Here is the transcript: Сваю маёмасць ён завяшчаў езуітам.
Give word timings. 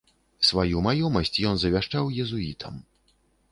Сваю 0.47 0.79
маёмасць 0.87 1.33
ён 1.51 1.55
завяшчаў 1.65 2.11
езуітам. 2.27 2.83